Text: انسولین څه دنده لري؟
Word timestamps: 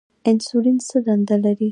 انسولین 0.29 0.77
څه 0.87 0.97
دنده 1.05 1.35
لري؟ 1.43 1.69